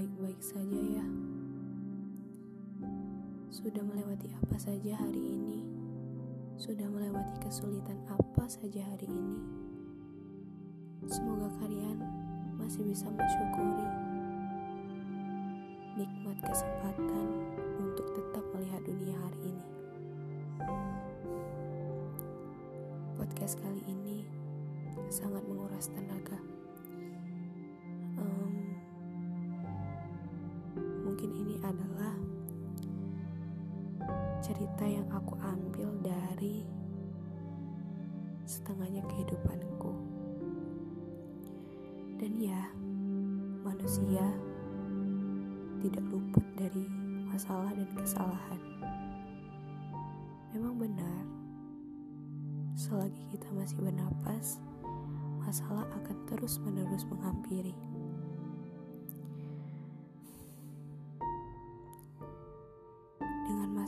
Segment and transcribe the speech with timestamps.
[0.00, 1.06] baik-baik saja ya.
[3.52, 5.60] Sudah melewati apa saja hari ini?
[6.56, 9.36] Sudah melewati kesulitan apa saja hari ini?
[11.04, 12.00] Semoga kalian
[12.56, 13.88] masih bisa mensyukuri
[16.00, 17.26] nikmat kesempatan
[17.76, 19.68] untuk tetap melihat dunia hari ini.
[23.20, 24.24] Podcast kali ini
[25.12, 26.49] sangat menguras tenaga.
[31.60, 32.14] Adalah
[34.40, 36.64] cerita yang aku ambil dari
[38.48, 39.92] setengahnya kehidupanku.
[42.20, 42.62] Dan ya,
[43.64, 44.26] manusia
[45.80, 46.84] tidak luput dari
[47.30, 48.60] masalah dan kesalahan.
[50.52, 51.24] Memang benar,
[52.74, 54.58] selagi kita masih bernapas,
[55.40, 57.89] masalah akan terus-menerus menghampiri.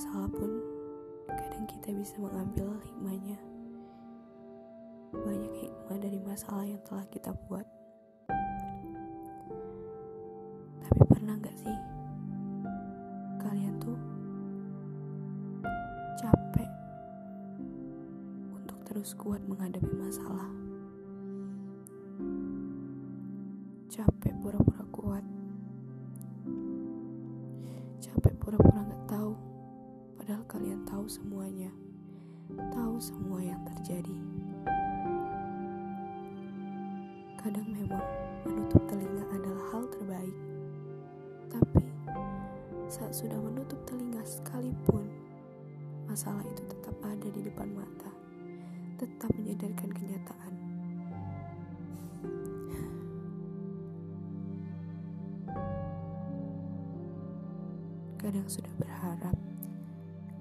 [0.03, 0.51] Masalah pun,
[1.31, 3.39] kadang kita bisa mengambil hikmahnya.
[5.15, 7.63] Banyak hikmah dari masalah yang telah kita buat.
[10.83, 11.77] Tapi pernah gak sih
[13.47, 13.95] kalian tuh
[16.19, 16.71] capek
[18.59, 20.51] untuk terus kuat menghadapi masalah?
[23.87, 24.83] Capek pura-pura
[30.33, 31.69] Padahal kalian tahu semuanya.
[32.57, 34.17] Tahu semua yang terjadi.
[37.37, 38.01] Kadang memang
[38.49, 40.37] menutup telinga adalah hal terbaik.
[41.53, 41.85] Tapi
[42.89, 45.05] saat sudah menutup telinga sekalipun,
[46.09, 48.09] masalah itu tetap ada di depan mata.
[49.05, 50.55] Tetap menyadarkan kenyataan.
[58.17, 59.37] Kadang sudah berharap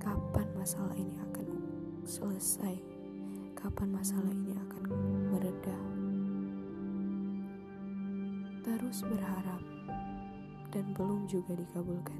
[0.01, 1.47] kapan masalah ini akan
[2.09, 2.73] selesai,
[3.53, 4.83] kapan masalah ini akan
[5.29, 5.77] mereda.
[8.65, 9.61] Terus berharap
[10.73, 12.17] dan belum juga dikabulkan.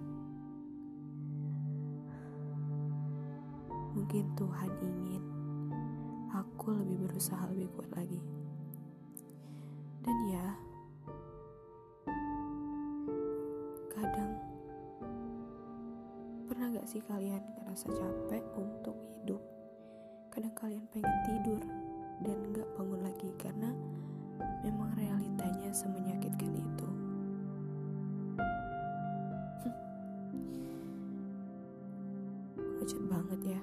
[3.97, 5.23] Mungkin Tuhan ingin
[6.29, 8.21] aku lebih berusaha lebih kuat lagi.
[10.05, 10.53] Dan ya,
[16.61, 19.41] pernah gak sih kalian ngerasa capek untuk hidup?
[20.29, 21.57] Kadang kalian pengen tidur
[22.21, 23.73] dan gak bangun lagi karena
[24.61, 26.87] memang realitanya semenyakitkan itu.
[32.53, 33.61] Pengecut banget ya.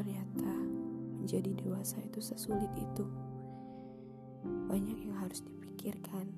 [0.00, 0.52] Ternyata
[1.20, 3.04] menjadi dewasa itu sesulit itu.
[4.64, 6.32] Banyak yang harus dipikirkan,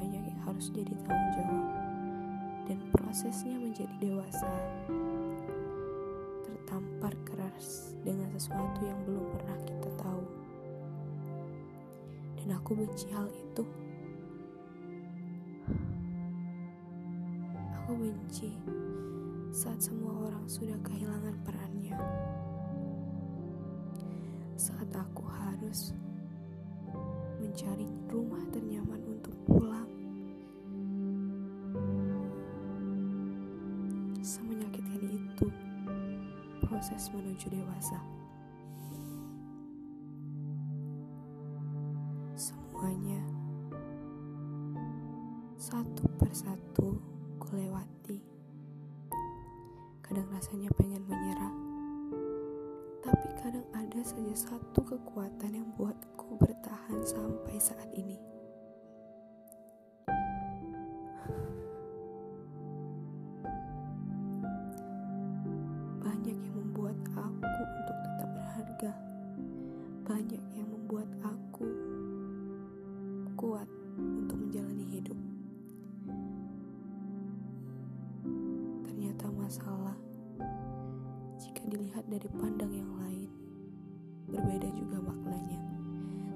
[0.00, 1.66] banyak harus jadi tanggung jawab,
[2.64, 4.48] dan prosesnya menjadi dewasa
[6.40, 10.24] tertampar keras dengan sesuatu yang belum pernah kita tahu.
[12.40, 13.64] Dan aku benci hal itu.
[17.84, 18.56] Aku benci
[19.52, 21.98] saat semua orang sudah kehilangan perannya.
[24.56, 25.92] Saat aku harus
[27.42, 28.69] mencari rumah ternyaman
[36.80, 38.00] proses menuju dewasa.
[42.32, 43.20] Semuanya
[45.60, 46.96] satu persatu
[47.36, 48.24] kulewati.
[50.00, 51.52] Kadang rasanya pengen menyerah,
[53.04, 58.09] tapi kadang ada saja satu kekuatan yang buatku bertahan sampai saat ini.
[70.10, 71.70] Banyak yang membuat aku
[73.38, 75.14] kuat untuk menjalani hidup.
[78.90, 79.94] Ternyata masalah
[81.38, 83.30] jika dilihat dari pandang yang lain
[84.26, 85.62] berbeda juga maknanya.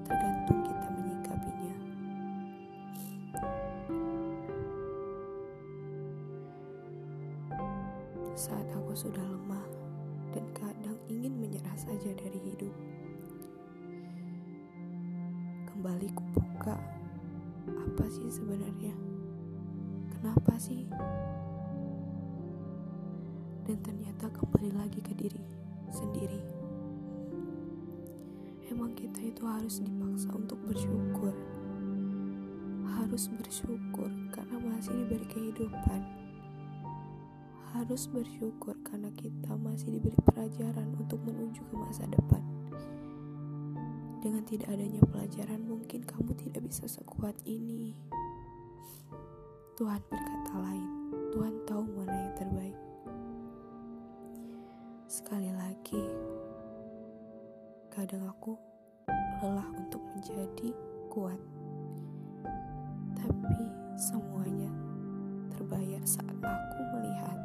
[0.07, 1.75] Tergantung kita menyikapinya.
[8.39, 9.67] Saat aku sudah lemah
[10.31, 12.71] dan kadang ingin menyerah saja dari hidup.
[15.85, 16.81] Kembali kubuka,
[17.69, 18.89] apa sih sebenarnya?
[20.17, 20.81] Kenapa sih?
[23.69, 25.37] Dan ternyata kembali lagi ke diri
[25.93, 26.41] sendiri.
[28.65, 31.37] Emang kita itu harus dipaksa untuk bersyukur.
[32.89, 34.09] Harus bersyukur
[34.65, 36.01] masih diberi kehidupan.
[37.77, 42.41] Harus bersyukur karena kita masih diberi pelajaran untuk menuju ke masa depan.
[44.25, 47.93] Dengan tidak adanya pelajaran, mungkin kamu tidak bisa sekuat ini.
[49.77, 50.89] Tuhan berkata lain,
[51.29, 52.77] Tuhan tahu mana yang terbaik.
[55.05, 56.01] Sekali lagi,
[57.93, 58.57] kadang aku
[59.45, 60.73] lelah untuk menjadi
[61.13, 61.37] kuat.
[63.13, 63.61] Tapi
[63.93, 64.73] semuanya
[65.53, 67.37] terbayar saat aku melihat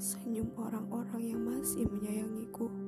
[0.00, 2.85] senyum orang-orang yang masih menyayangiku.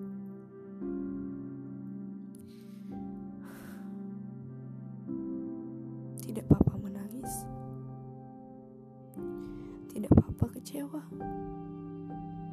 [10.69, 11.00] Kecewa.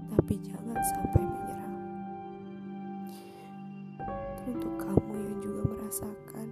[0.07, 1.75] Tapi jangan sampai menyerah.
[4.39, 6.47] Teruntuk kamu yang juga merasakan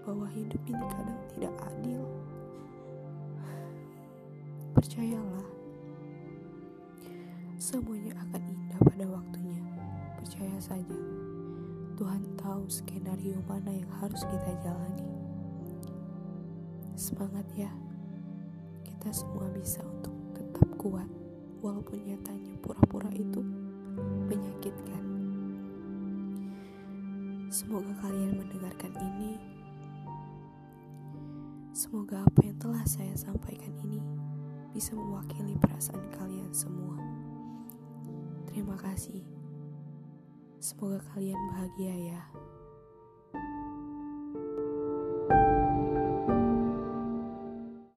[0.00, 2.08] bahwa hidup ini kadang tidak adil.
[4.72, 5.48] Percayalah,
[7.60, 9.60] semuanya akan indah pada waktunya.
[10.24, 11.00] Percaya saja,
[12.00, 15.12] Tuhan tahu skenario mana yang harus kita jalani.
[16.96, 17.68] Semangat ya,
[18.88, 20.21] kita semua bisa untuk
[20.82, 21.06] kuat,
[21.62, 23.38] walaupun nyatanya pura-pura itu
[24.26, 25.04] menyakitkan.
[27.46, 29.38] Semoga kalian mendengarkan ini.
[31.70, 34.02] Semoga apa yang telah saya sampaikan ini
[34.74, 36.98] bisa mewakili perasaan kalian semua.
[38.50, 39.22] Terima kasih.
[40.58, 42.22] Semoga kalian bahagia ya.